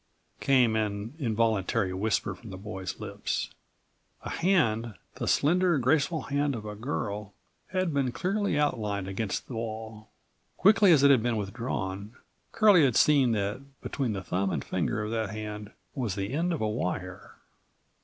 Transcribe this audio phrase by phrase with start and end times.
[0.39, 0.83] came in
[1.15, 3.51] an involuntary whisper from the boy's lips.
[4.23, 7.35] A hand, the slender, graceful hand of a girl
[7.67, 10.09] had been clearly outlined against the wall.
[10.57, 12.15] Quickly as it had been withdrawn,
[12.51, 16.51] Curlie had seen that between the thumb and finger of that hand was the end
[16.51, 17.35] of a wire.